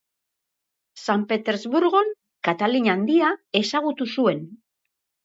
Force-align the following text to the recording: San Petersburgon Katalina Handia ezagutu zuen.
San 1.05 1.25
Petersburgon 1.31 2.09
Katalina 2.47 2.95
Handia 2.95 3.29
ezagutu 3.61 4.09
zuen. 4.15 4.43